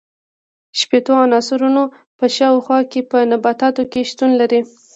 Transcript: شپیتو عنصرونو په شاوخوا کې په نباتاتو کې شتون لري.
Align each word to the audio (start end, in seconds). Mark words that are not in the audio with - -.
شپیتو 0.79 1.13
عنصرونو 1.25 1.83
په 2.17 2.25
شاوخوا 2.35 2.79
کې 2.91 3.01
په 3.11 3.17
نباتاتو 3.31 3.83
کې 3.91 4.01
شتون 4.09 4.31
لري. 4.41 4.61